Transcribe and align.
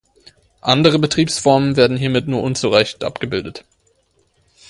Andere 0.61 0.97
Betriebsformen 0.97 1.75
werden 1.75 1.95
hiermit 1.95 2.27
nur 2.27 2.41
unzureichend 2.41 3.03
abgebildet. 3.03 3.65